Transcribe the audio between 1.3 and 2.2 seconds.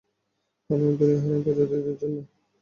প্রজাতিদের জন্য!